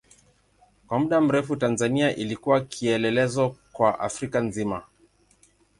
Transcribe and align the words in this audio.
Kwa 0.87 0.99
muda 0.99 1.21
mrefu 1.21 1.55
Tanzania 1.55 2.15
ilikuwa 2.15 2.61
kielelezo 2.61 3.55
kwa 3.71 3.99
Afrika 3.99 4.41
nzima. 4.41 4.83